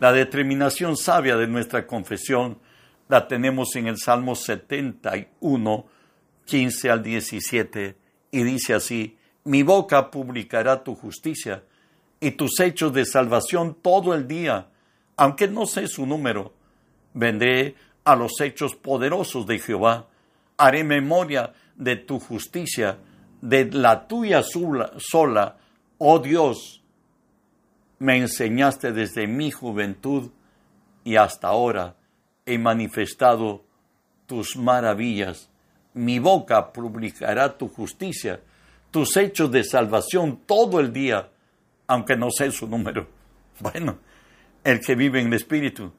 La 0.00 0.12
determinación 0.12 0.97
sabia 0.97 1.37
de 1.37 1.47
nuestra 1.47 1.87
confesión 1.87 2.58
la 3.08 3.28
tenemos 3.28 3.76
en 3.76 3.87
el 3.87 3.99
Salmo 3.99 4.35
71, 4.35 5.87
15 6.47 6.90
al 6.90 7.02
17, 7.02 7.97
y 8.30 8.42
dice 8.44 8.73
así, 8.73 9.17
mi 9.49 9.62
boca 9.62 10.11
publicará 10.11 10.85
tu 10.85 10.95
justicia 10.95 11.62
y 12.21 12.33
tus 12.33 12.61
hechos 12.61 12.93
de 12.93 13.07
salvación 13.07 13.78
todo 13.81 14.12
el 14.12 14.28
día, 14.28 14.69
aunque 15.17 15.49
no 15.49 15.64
sé 15.64 15.88
su 15.88 16.05
número. 16.05 16.52
Vendré 17.14 17.75
a 18.05 18.14
los 18.14 18.38
hechos 18.43 18.75
poderosos 18.75 19.47
de 19.47 19.59
Jehová, 19.59 20.07
haré 20.59 20.85
memoria 20.85 21.55
de 21.76 21.97
tu 21.97 22.21
justicia 22.21 22.99
de 23.40 23.71
la 23.73 24.07
tuya 24.07 24.43
sola, 24.43 25.57
oh 25.97 26.19
Dios, 26.19 26.83
me 27.99 28.19
enseñaste 28.19 28.93
desde 28.93 29.26
mi 29.26 29.50
juventud 29.50 30.31
y 31.05 31.17
hasta 31.17 31.49
ahora 31.49 31.97
he 32.45 32.59
manifestado 32.59 33.64
tus 34.26 34.59
maravillas. 34.59 35.49
mi 35.95 36.19
boca 36.19 36.71
publicará 36.71 37.57
tu 37.57 37.67
justicia, 37.67 38.40
tus 38.90 39.16
hechos 39.16 39.50
de 39.50 39.64
salvación 39.64 40.40
todo 40.47 40.80
el 40.80 40.92
día, 40.92 41.30
aunque 41.87 42.16
no 42.16 42.30
sé 42.30 42.50
su 42.50 42.66
número. 42.66 43.07
Bueno, 43.61 43.99
el 44.62 44.80
que 44.80 44.95
vive 44.95 45.21
en 45.21 45.26
el 45.26 45.33
Espíritu 45.33 45.92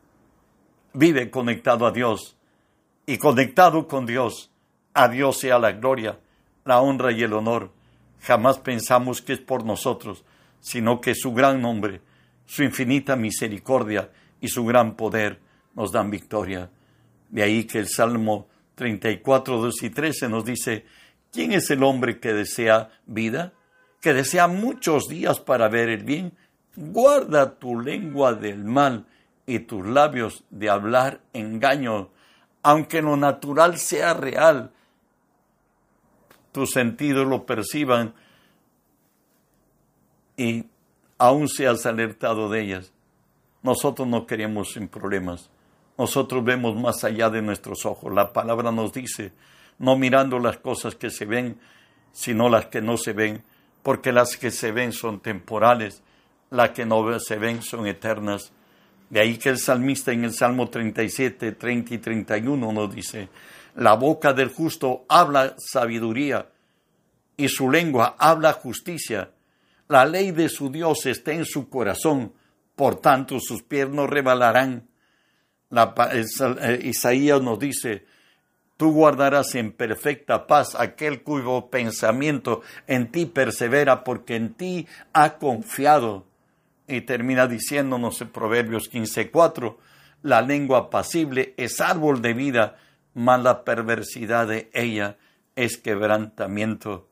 vive 0.93 1.29
conectado 1.29 1.85
a 1.85 1.91
Dios 1.91 2.37
y 3.05 3.17
conectado 3.17 3.87
con 3.87 4.05
Dios. 4.05 4.49
A 4.93 5.09
Dios 5.09 5.39
sea 5.39 5.59
la 5.59 5.73
gloria, 5.73 6.19
la 6.63 6.79
honra 6.79 7.11
y 7.11 7.21
el 7.21 7.33
honor. 7.33 7.71
Jamás 8.21 8.59
pensamos 8.59 9.21
que 9.21 9.33
es 9.33 9.39
por 9.39 9.65
nosotros, 9.65 10.23
sino 10.61 11.01
que 11.01 11.15
su 11.15 11.33
gran 11.33 11.61
nombre, 11.61 12.01
su 12.45 12.63
infinita 12.63 13.15
misericordia 13.15 14.09
y 14.39 14.47
su 14.47 14.65
gran 14.65 14.95
poder 14.95 15.39
nos 15.75 15.91
dan 15.91 16.09
victoria. 16.09 16.69
De 17.29 17.43
ahí 17.43 17.65
que 17.65 17.79
el 17.79 17.87
Salmo 17.87 18.47
34, 18.75 19.57
2 19.57 19.83
y 19.83 19.89
13 19.89 20.29
nos 20.29 20.45
dice, 20.45 20.85
¿quién 21.31 21.51
es 21.51 21.69
el 21.69 21.83
hombre 21.83 22.19
que 22.19 22.33
desea 22.33 22.91
vida? 23.05 23.53
Que 24.01 24.13
desea 24.13 24.47
muchos 24.47 25.07
días 25.07 25.39
para 25.39 25.67
ver 25.67 25.89
el 25.89 26.03
bien. 26.03 26.33
Guarda 26.75 27.55
tu 27.55 27.79
lengua 27.79 28.33
del 28.33 28.63
mal 28.63 29.05
y 29.45 29.59
tus 29.59 29.85
labios 29.85 30.43
de 30.49 30.69
hablar 30.69 31.21
engaño, 31.33 32.09
aunque 32.61 33.01
lo 33.01 33.17
natural 33.17 33.77
sea 33.77 34.13
real, 34.13 34.71
tus 36.51 36.71
sentidos 36.71 37.27
lo 37.27 37.45
perciban 37.45 38.13
y 40.37 40.65
aún 41.17 41.47
seas 41.47 41.85
alertado 41.85 42.49
de 42.49 42.61
ellas. 42.61 42.91
Nosotros 43.61 44.07
no 44.07 44.25
queremos 44.25 44.73
sin 44.73 44.87
problemas. 44.87 45.49
Nosotros 45.97 46.43
vemos 46.43 46.75
más 46.75 47.03
allá 47.03 47.29
de 47.29 47.41
nuestros 47.41 47.85
ojos. 47.85 48.13
La 48.13 48.31
palabra 48.31 48.71
nos 48.71 48.93
dice, 48.93 49.33
no 49.79 49.97
mirando 49.97 50.39
las 50.39 50.57
cosas 50.57 50.95
que 50.95 51.09
se 51.09 51.25
ven, 51.25 51.59
sino 52.11 52.49
las 52.49 52.67
que 52.67 52.81
no 52.81 52.97
se 52.97 53.13
ven, 53.13 53.43
porque 53.81 54.11
las 54.11 54.37
que 54.37 54.51
se 54.51 54.71
ven 54.71 54.91
son 54.91 55.19
temporales, 55.21 56.03
las 56.51 56.71
que 56.71 56.85
no 56.85 57.19
se 57.19 57.37
ven 57.37 57.61
son 57.61 57.87
eternas. 57.87 58.51
De 59.09 59.19
ahí 59.21 59.37
que 59.37 59.49
el 59.49 59.57
salmista 59.57 60.11
en 60.11 60.25
el 60.25 60.33
Salmo 60.33 60.69
37, 60.69 61.53
30 61.53 61.93
y 61.95 61.97
31 61.97 62.71
nos 62.71 62.93
dice, 62.93 63.29
la 63.75 63.93
boca 63.93 64.33
del 64.33 64.49
justo 64.49 65.05
habla 65.07 65.55
sabiduría 65.57 66.47
y 67.37 67.47
su 67.47 67.71
lengua 67.71 68.15
habla 68.19 68.53
justicia. 68.53 69.31
La 69.87 70.05
ley 70.05 70.31
de 70.31 70.49
su 70.49 70.69
Dios 70.69 71.05
está 71.05 71.31
en 71.31 71.45
su 71.45 71.69
corazón, 71.69 72.33
por 72.75 72.97
tanto 72.97 73.39
sus 73.39 73.63
pies 73.63 73.89
no 73.89 74.05
rebalarán. 74.05 74.87
Eh, 75.71 76.79
Isaías 76.83 77.41
nos 77.41 77.57
dice, 77.57 78.05
tú 78.79 78.93
guardarás 78.93 79.55
en 79.55 79.73
perfecta 79.73 80.47
paz 80.47 80.73
aquel 80.73 81.21
cuyo 81.21 81.67
pensamiento 81.69 82.61
en 82.87 83.11
ti 83.11 83.25
persevera 83.25 84.05
porque 84.05 84.37
en 84.37 84.53
ti 84.53 84.87
ha 85.11 85.37
confiado. 85.37 86.25
Y 86.87 87.01
termina 87.01 87.47
diciéndonos 87.47 88.21
en 88.21 88.29
Proverbios 88.29 88.89
15:4, 88.89 89.77
la 90.21 90.41
lengua 90.41 90.77
apacible 90.77 91.53
es 91.57 91.81
árbol 91.81 92.21
de 92.21 92.33
vida, 92.33 92.77
mas 93.13 93.43
la 93.43 93.65
perversidad 93.65 94.47
de 94.47 94.69
ella 94.73 95.17
es 95.57 95.77
quebrantamiento. 95.77 97.09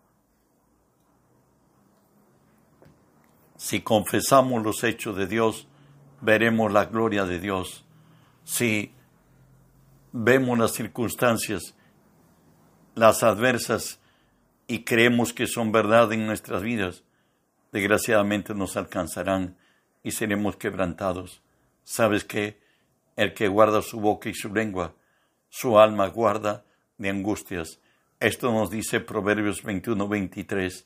Si 3.58 3.82
confesamos 3.82 4.64
los 4.64 4.86
hechos 4.86 5.18
de 5.18 5.28
Dios, 5.28 5.68
veremos 6.22 6.72
la 6.72 6.86
gloria 6.86 7.26
de 7.26 7.42
Dios 7.42 7.84
si 8.46 8.94
vemos 10.24 10.58
las 10.58 10.74
circunstancias, 10.74 11.76
las 12.96 13.24
adversas, 13.24 14.00
y 14.68 14.84
creemos 14.84 15.32
que 15.32 15.48
son 15.48 15.72
verdad 15.72 16.12
en 16.12 16.26
nuestras 16.26 16.62
vidas, 16.62 17.04
desgraciadamente 17.72 18.54
nos 18.54 18.76
alcanzarán 18.76 19.56
y 20.04 20.12
seremos 20.12 20.58
quebrantados. 20.58 21.42
¿Sabes 21.84 22.24
que 22.24 22.66
El 23.16 23.34
que 23.34 23.48
guarda 23.48 23.82
su 23.82 24.00
boca 24.00 24.30
y 24.30 24.36
su 24.36 24.54
lengua, 24.54 24.94
su 25.50 25.80
alma 25.80 26.08
guarda 26.08 26.64
de 27.00 27.10
angustias. 27.10 27.80
Esto 28.20 28.52
nos 28.52 28.70
dice 28.70 29.00
Proverbios 29.00 29.64
21, 29.64 30.08
23. 30.08 30.86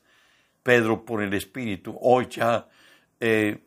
Pedro 0.64 1.04
por 1.04 1.22
el 1.22 1.34
Espíritu, 1.34 1.98
hoy 2.00 2.28
ya 2.30 2.70
eh, 3.20 3.60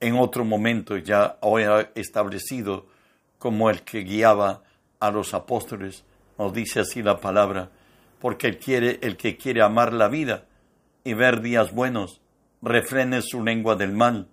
en 0.00 0.14
otro 0.16 0.42
momento 0.46 0.96
ya 0.96 1.36
hoy 1.42 1.64
establecido 1.94 2.86
como 3.44 3.68
el 3.68 3.82
que 3.82 4.04
guiaba 4.04 4.62
a 5.00 5.10
los 5.10 5.34
apóstoles, 5.34 6.02
nos 6.38 6.54
dice 6.54 6.80
así 6.80 7.02
la 7.02 7.20
palabra, 7.20 7.68
porque 8.18 8.46
el, 8.46 8.58
quiere, 8.58 8.98
el 9.02 9.18
que 9.18 9.36
quiere 9.36 9.60
amar 9.60 9.92
la 9.92 10.08
vida 10.08 10.46
y 11.04 11.12
ver 11.12 11.42
días 11.42 11.74
buenos, 11.74 12.22
refrene 12.62 13.20
su 13.20 13.44
lengua 13.44 13.76
del 13.76 13.92
mal 13.92 14.28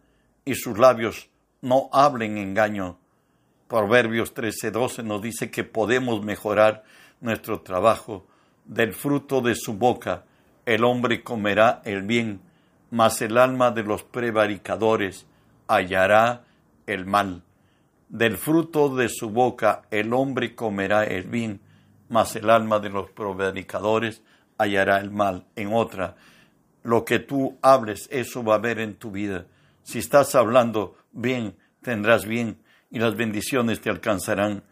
y 0.46 0.56
sus 0.56 0.80
labios 0.80 1.30
no 1.60 1.90
hablen 1.92 2.38
engaño. 2.38 3.00
Proverbios 3.68 4.34
13:12 4.34 5.04
nos 5.04 5.22
dice 5.22 5.52
que 5.52 5.66
podemos 5.66 6.24
mejorar 6.24 6.86
nuestro 7.20 7.60
trabajo. 7.60 8.26
Del 8.64 8.94
fruto 8.94 9.42
de 9.42 9.56
su 9.56 9.74
boca 9.74 10.24
el 10.66 10.86
hombre 10.86 11.22
comerá 11.22 11.82
el 11.84 12.04
bien, 12.04 12.40
mas 12.92 13.22
el 13.22 13.38
alma 13.38 13.72
de 13.72 13.84
los 13.84 14.04
prevaricadores 14.04 15.26
hallará 15.68 16.46
el 16.88 17.06
mal. 17.06 17.44
Del 18.12 18.38
fruto 18.38 18.94
de 18.94 19.08
su 19.08 19.30
boca 19.30 19.84
el 19.90 20.12
hombre 20.12 20.54
comerá 20.54 21.06
el 21.06 21.24
bien, 21.24 21.62
mas 22.10 22.36
el 22.36 22.50
alma 22.50 22.80
de 22.80 22.90
los 22.90 23.10
prevaricadores 23.12 24.22
hallará 24.58 25.00
el 25.00 25.12
mal. 25.12 25.46
En 25.56 25.72
otra, 25.72 26.18
lo 26.84 27.06
que 27.06 27.20
tú 27.20 27.58
hables, 27.62 28.10
eso 28.12 28.44
va 28.44 28.56
a 28.56 28.58
haber 28.58 28.80
en 28.80 28.96
tu 28.96 29.12
vida. 29.12 29.46
Si 29.84 30.00
estás 30.00 30.36
hablando 30.36 30.98
bien, 31.14 31.56
tendrás 31.82 32.26
bien 32.26 32.58
y 32.90 33.00
las 33.00 33.16
bendiciones 33.16 33.80
te 33.80 33.90
alcanzarán. 33.90 34.64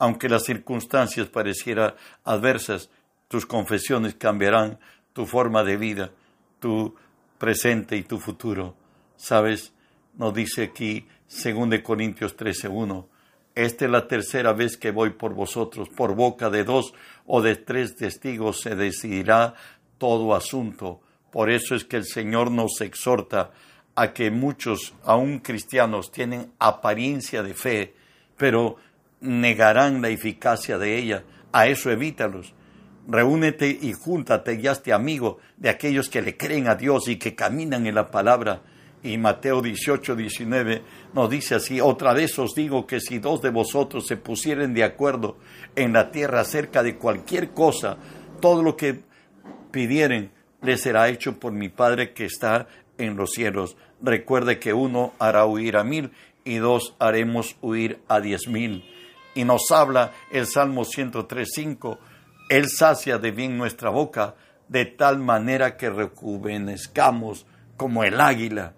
Aunque 0.00 0.28
las 0.28 0.42
circunstancias 0.42 1.28
parecieran 1.28 1.94
adversas, 2.24 2.90
tus 3.28 3.46
confesiones 3.46 4.16
cambiarán 4.16 4.80
tu 5.12 5.24
forma 5.24 5.62
de 5.62 5.76
vida, 5.76 6.10
tu 6.58 6.96
presente 7.38 7.96
y 7.96 8.02
tu 8.02 8.18
futuro. 8.18 8.74
¿Sabes? 9.16 9.72
nos 10.18 10.34
dice 10.34 10.64
aquí, 10.64 11.06
según 11.28 11.70
de 11.70 11.82
Corintios 11.82 12.36
13:1, 12.36 13.06
esta 13.54 13.84
es 13.84 13.90
la 13.90 14.08
tercera 14.08 14.52
vez 14.52 14.76
que 14.76 14.90
voy 14.90 15.10
por 15.10 15.34
vosotros, 15.34 15.88
por 15.88 16.14
boca 16.14 16.50
de 16.50 16.64
dos 16.64 16.94
o 17.26 17.42
de 17.42 17.56
tres 17.56 17.96
testigos 17.96 18.60
se 18.60 18.74
decidirá 18.74 19.54
todo 19.98 20.34
asunto. 20.34 21.00
Por 21.30 21.50
eso 21.50 21.74
es 21.74 21.84
que 21.84 21.96
el 21.96 22.04
Señor 22.04 22.50
nos 22.50 22.80
exhorta 22.80 23.50
a 23.94 24.12
que 24.12 24.30
muchos, 24.30 24.94
aún 25.04 25.40
cristianos, 25.40 26.10
tienen 26.10 26.52
apariencia 26.58 27.42
de 27.42 27.52
fe, 27.54 27.94
pero 28.36 28.76
negarán 29.20 30.00
la 30.00 30.08
eficacia 30.08 30.78
de 30.78 30.96
ella. 30.96 31.24
A 31.52 31.66
eso 31.66 31.90
evítalos. 31.90 32.54
Reúnete 33.08 33.68
y 33.68 33.92
júntate 33.92 34.54
y 34.54 34.66
hazte 34.66 34.92
amigo 34.92 35.38
de 35.56 35.70
aquellos 35.70 36.08
que 36.08 36.22
le 36.22 36.36
creen 36.36 36.68
a 36.68 36.76
Dios 36.76 37.08
y 37.08 37.16
que 37.16 37.34
caminan 37.34 37.86
en 37.86 37.96
la 37.96 38.10
palabra 38.10 38.62
y 39.02 39.16
Mateo 39.16 39.62
18, 39.62 40.16
19 40.16 40.82
nos 41.14 41.30
dice 41.30 41.54
así, 41.54 41.80
otra 41.80 42.12
vez 42.12 42.38
os 42.38 42.54
digo 42.54 42.86
que 42.86 43.00
si 43.00 43.18
dos 43.18 43.40
de 43.42 43.50
vosotros 43.50 44.06
se 44.06 44.16
pusieren 44.16 44.74
de 44.74 44.84
acuerdo 44.84 45.36
en 45.76 45.92
la 45.92 46.10
tierra 46.10 46.40
acerca 46.40 46.82
de 46.82 46.96
cualquier 46.96 47.50
cosa, 47.50 47.96
todo 48.40 48.62
lo 48.62 48.76
que 48.76 49.00
pidieren 49.70 50.30
les 50.62 50.80
será 50.80 51.08
hecho 51.08 51.38
por 51.38 51.52
mi 51.52 51.68
Padre 51.68 52.12
que 52.12 52.24
está 52.24 52.66
en 52.98 53.16
los 53.16 53.30
cielos. 53.30 53.76
Recuerde 54.02 54.58
que 54.58 54.72
uno 54.72 55.12
hará 55.18 55.46
huir 55.46 55.76
a 55.76 55.84
mil 55.84 56.10
y 56.44 56.56
dos 56.56 56.94
haremos 56.98 57.56
huir 57.62 58.00
a 58.08 58.20
diez 58.20 58.48
mil. 58.48 58.84
Y 59.34 59.44
nos 59.44 59.70
habla 59.70 60.12
el 60.32 60.46
Salmo 60.46 60.84
103, 60.84 61.48
5, 61.52 61.98
Él 62.48 62.68
sacia 62.68 63.18
de 63.18 63.30
bien 63.30 63.56
nuestra 63.56 63.90
boca, 63.90 64.34
de 64.66 64.84
tal 64.84 65.18
manera 65.18 65.76
que 65.76 65.90
rejuvenezcamos 65.90 67.46
como 67.76 68.02
el 68.02 68.20
águila 68.20 68.74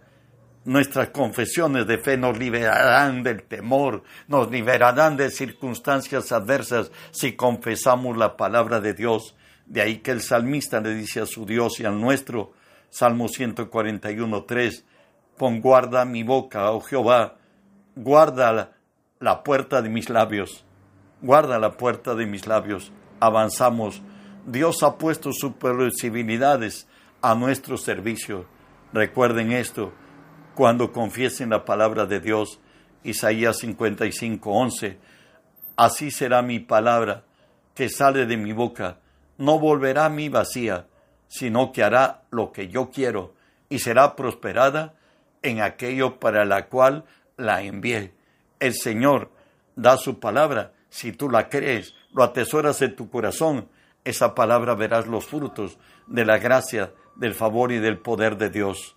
Nuestras 0.66 1.08
confesiones 1.08 1.86
de 1.86 1.96
fe 1.96 2.18
nos 2.18 2.36
liberarán 2.38 3.22
del 3.22 3.44
temor, 3.44 4.02
nos 4.28 4.50
liberarán 4.50 5.16
de 5.16 5.30
circunstancias 5.30 6.32
adversas 6.32 6.92
si 7.12 7.32
confesamos 7.32 8.18
la 8.18 8.36
palabra 8.36 8.78
de 8.78 8.92
Dios. 8.92 9.34
De 9.64 9.80
ahí 9.80 9.98
que 9.98 10.10
el 10.10 10.20
salmista 10.20 10.80
le 10.80 10.94
dice 10.94 11.20
a 11.20 11.26
su 11.26 11.46
Dios 11.46 11.80
y 11.80 11.86
al 11.86 11.98
nuestro, 11.98 12.52
Salmo 12.90 13.28
141, 13.28 14.44
3, 14.44 14.84
pon 15.38 15.62
guarda 15.62 16.04
mi 16.04 16.24
boca, 16.24 16.70
oh 16.72 16.80
Jehová, 16.80 17.38
guarda 17.96 18.72
la 19.18 19.42
puerta 19.42 19.80
de 19.80 19.88
mis 19.88 20.10
labios, 20.10 20.66
guarda 21.22 21.58
la 21.58 21.78
puerta 21.78 22.14
de 22.14 22.26
mis 22.26 22.46
labios. 22.46 22.92
Avanzamos. 23.18 24.02
Dios 24.44 24.82
ha 24.82 24.98
puesto 24.98 25.32
sus 25.32 25.52
posibilidades 25.52 26.86
a 27.22 27.34
nuestro 27.34 27.78
servicio. 27.78 28.44
Recuerden 28.92 29.52
esto 29.52 29.94
cuando 30.60 30.92
confiesen 30.92 31.48
la 31.48 31.64
palabra 31.64 32.04
de 32.04 32.20
Dios. 32.20 32.60
Isaías 33.02 33.56
55, 33.60 34.50
11. 34.50 34.98
Así 35.74 36.10
será 36.10 36.42
mi 36.42 36.58
palabra 36.60 37.24
que 37.74 37.88
sale 37.88 38.26
de 38.26 38.36
mi 38.36 38.52
boca 38.52 38.98
no 39.38 39.58
volverá 39.58 40.04
a 40.04 40.10
mí 40.10 40.28
vacía, 40.28 40.86
sino 41.28 41.72
que 41.72 41.82
hará 41.82 42.24
lo 42.30 42.52
que 42.52 42.68
yo 42.68 42.90
quiero 42.90 43.32
y 43.70 43.78
será 43.78 44.14
prosperada 44.16 44.92
en 45.40 45.62
aquello 45.62 46.20
para 46.20 46.44
la 46.44 46.66
cual 46.66 47.06
la 47.38 47.62
envié. 47.62 48.12
El 48.58 48.74
Señor 48.74 49.30
da 49.76 49.96
su 49.96 50.20
palabra, 50.20 50.74
si 50.90 51.12
tú 51.12 51.30
la 51.30 51.48
crees, 51.48 51.94
lo 52.12 52.22
atesoras 52.22 52.82
en 52.82 52.96
tu 52.96 53.08
corazón, 53.08 53.70
esa 54.04 54.34
palabra 54.34 54.74
verás 54.74 55.06
los 55.06 55.24
frutos 55.24 55.78
de 56.06 56.26
la 56.26 56.36
gracia, 56.36 56.92
del 57.16 57.32
favor 57.32 57.72
y 57.72 57.78
del 57.78 57.96
poder 57.96 58.36
de 58.36 58.50
Dios. 58.50 58.94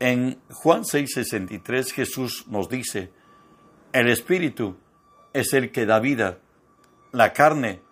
En 0.00 0.40
Juan 0.50 0.82
6:63 0.84 1.92
Jesús 1.92 2.46
nos 2.48 2.68
dice, 2.70 3.12
el 3.92 4.08
Espíritu 4.08 4.76
es 5.34 5.52
el 5.52 5.70
que 5.70 5.84
da 5.84 6.00
vida, 6.00 6.38
la 7.12 7.32
carne 7.34 7.82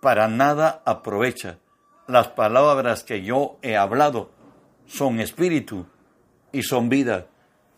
para 0.00 0.26
nada 0.28 0.82
aprovecha. 0.84 1.58
Las 2.08 2.28
palabras 2.28 3.04
que 3.04 3.22
yo 3.22 3.56
he 3.62 3.76
hablado 3.76 4.30
son 4.86 5.20
espíritu 5.20 5.86
y 6.52 6.62
son 6.62 6.88
vida. 6.88 7.28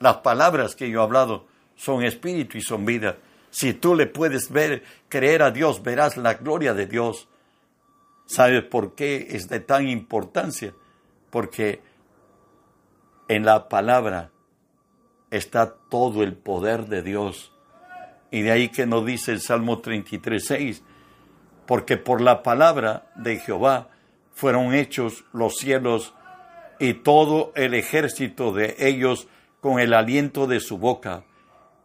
Las 0.01 0.17
palabras 0.17 0.75
que 0.75 0.91
yo 0.91 1.01
he 1.01 1.03
hablado 1.05 1.47
son 1.77 2.03
espíritu 2.03 2.59
y 2.59 2.62
son 2.62 2.85
vida. 2.85 3.19
Si 3.51 3.75
tú 3.75 3.95
le 3.95 4.07
puedes 4.07 4.51
ver, 4.51 4.83
creer 5.09 5.43
a 5.43 5.51
Dios, 5.51 5.83
verás 5.83 6.17
la 6.17 6.35
gloria 6.35 6.75
de 6.75 6.87
Dios. 6.87 7.29
¿Sabes 8.27 8.65
por 8.65 8.95
qué 8.95 9.29
es 9.31 9.49
de 9.49 9.61
tan 9.61 9.87
importancia? 9.87 10.75
Porque 11.31 11.81
en 13.29 13.45
la 13.45 13.69
palabra 13.69 14.31
está 15.31 15.75
todo 15.91 16.23
el 16.23 16.35
poder 16.35 16.87
de 16.87 17.03
Dios. 17.03 17.53
Y 18.31 18.43
de 18.43 18.53
ahí 18.53 18.69
que 18.69 18.87
nos 18.87 19.05
dice 19.05 19.33
el 19.33 19.41
Salmo 19.41 19.81
33, 19.81 20.45
6, 20.45 20.83
porque 21.67 21.97
por 21.97 22.21
la 22.21 22.43
palabra 22.43 23.11
de 23.17 23.39
Jehová 23.39 23.89
fueron 24.33 24.75
hechos 24.75 25.25
los 25.33 25.57
cielos 25.57 26.15
y 26.79 26.95
todo 26.95 27.53
el 27.55 27.75
ejército 27.75 28.53
de 28.53 28.77
ellos 28.79 29.29
con 29.61 29.81
el 29.81 29.95
aliento 29.95 30.47
de 30.47 30.61
su 30.61 30.79
boca. 30.79 31.25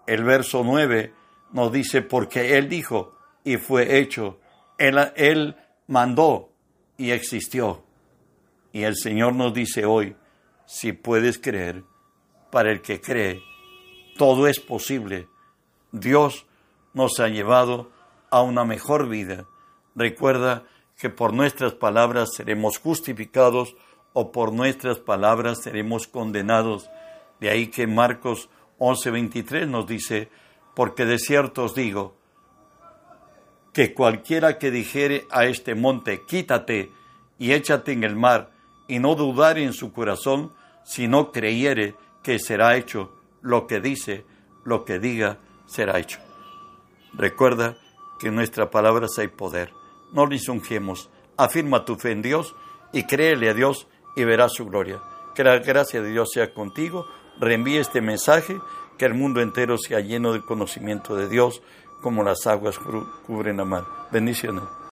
El 0.08 0.24
verso 0.24 0.64
9 0.64 1.14
nos 1.54 1.72
dice, 1.72 2.02
porque 2.02 2.58
Él 2.58 2.70
dijo 2.70 3.16
y 3.44 3.58
fue 3.58 4.00
hecho, 4.00 4.40
Él, 4.78 5.00
él 5.16 5.56
mandó 5.88 6.52
y 6.98 7.12
existió. 7.12 7.84
Y 8.74 8.84
el 8.84 8.96
Señor 8.96 9.34
nos 9.34 9.54
dice 9.54 9.86
hoy, 9.86 10.16
si 10.72 10.94
puedes 10.94 11.38
creer, 11.38 11.84
para 12.50 12.72
el 12.72 12.82
que 12.82 13.02
cree, 13.02 13.44
todo 14.18 14.48
es 14.48 14.62
posible. 14.62 15.28
Dios 15.92 16.46
nos 16.94 17.20
ha 17.20 17.28
llevado 17.28 17.92
a 18.30 18.42
una 18.42 18.64
mejor 18.64 19.10
vida. 19.10 19.46
Recuerda 19.96 20.64
que 20.98 21.10
por 21.10 21.34
nuestras 21.34 21.74
palabras 21.74 22.30
seremos 22.34 22.78
justificados 22.78 23.76
o 24.14 24.32
por 24.32 24.54
nuestras 24.54 24.98
palabras 25.00 25.62
seremos 25.62 26.08
condenados. 26.08 26.90
De 27.42 27.50
ahí 27.50 27.68
que 27.68 27.86
Marcos 27.86 28.48
11:23 28.80 29.68
nos 29.68 29.86
dice, 29.88 30.30
porque 30.74 31.04
de 31.04 31.20
cierto 31.20 31.66
os 31.66 31.76
digo, 31.76 32.16
que 33.74 33.94
cualquiera 33.94 34.58
que 34.58 34.72
dijere 34.72 35.28
a 35.32 35.44
este 35.44 35.76
monte, 35.76 36.24
quítate 36.26 36.92
y 37.38 37.52
échate 37.52 37.92
en 37.92 38.06
el 38.06 38.16
mar, 38.16 38.52
y 38.88 39.00
no 39.00 39.16
dudare 39.16 39.66
en 39.66 39.74
su 39.74 39.92
corazón, 39.92 40.54
sino 40.84 41.32
creyere 41.32 41.96
que 42.24 42.40
será 42.40 42.76
hecho 42.76 43.12
lo 43.42 43.68
que 43.68 43.80
dice, 43.80 44.26
lo 44.64 44.86
que 44.86 45.00
diga, 45.00 45.40
será 45.66 46.00
hecho. 46.00 46.20
Recuerda 47.14 47.78
que 48.20 48.28
en 48.28 48.36
nuestra 48.36 48.70
palabra 48.70 49.08
hay 49.18 49.28
poder. 49.28 49.74
No 50.14 50.26
lisonjemos. 50.26 51.10
Afirma 51.38 51.86
tu 51.86 51.96
fe 51.96 52.12
en 52.12 52.22
Dios 52.22 52.56
y 52.94 53.06
créele 53.06 53.50
a 53.50 53.54
Dios 53.54 53.88
y 54.16 54.24
verás 54.24 54.54
su 54.54 54.66
gloria. 54.66 55.02
Que 55.36 55.44
la 55.44 55.58
gracia 55.60 56.02
de 56.02 56.12
Dios 56.12 56.30
sea 56.34 56.54
contigo. 56.54 57.08
Reenvíe 57.40 57.78
este 57.78 58.02
mensaje, 58.02 58.60
que 58.98 59.06
el 59.06 59.14
mundo 59.14 59.42
entero 59.42 59.78
sea 59.78 60.02
lleno 60.02 60.34
del 60.34 60.46
conocimiento 60.46 61.16
de 61.16 61.28
Dios, 61.28 61.62
como 62.02 62.24
las 62.24 62.46
aguas 62.46 62.78
cubren 63.26 63.58
la 63.58 63.66
mar. 63.66 63.84
Bendiciones. 64.12 64.81